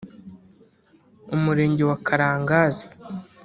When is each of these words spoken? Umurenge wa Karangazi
Umurenge 1.35 1.83
wa 1.89 1.97
Karangazi 2.05 2.85